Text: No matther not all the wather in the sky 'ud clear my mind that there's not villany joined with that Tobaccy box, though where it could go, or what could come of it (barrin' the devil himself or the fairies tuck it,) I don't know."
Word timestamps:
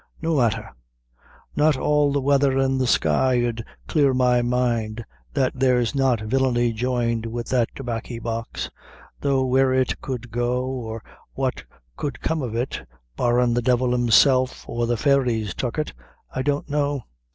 No 0.19 0.35
matther 0.35 0.71
not 1.55 1.77
all 1.77 2.11
the 2.11 2.21
wather 2.21 2.57
in 2.57 2.79
the 2.79 2.87
sky 2.87 3.39
'ud 3.45 3.63
clear 3.87 4.15
my 4.15 4.41
mind 4.41 5.05
that 5.35 5.51
there's 5.53 5.93
not 5.93 6.21
villany 6.21 6.73
joined 6.73 7.27
with 7.27 7.49
that 7.49 7.69
Tobaccy 7.75 8.17
box, 8.19 8.71
though 9.19 9.45
where 9.45 9.71
it 9.71 10.01
could 10.01 10.31
go, 10.31 10.65
or 10.65 11.03
what 11.33 11.63
could 11.97 12.19
come 12.19 12.41
of 12.41 12.55
it 12.55 12.81
(barrin' 13.15 13.53
the 13.53 13.61
devil 13.61 13.91
himself 13.91 14.67
or 14.67 14.87
the 14.87 14.97
fairies 14.97 15.53
tuck 15.53 15.77
it,) 15.77 15.93
I 16.31 16.41
don't 16.41 16.67
know." 16.67 17.03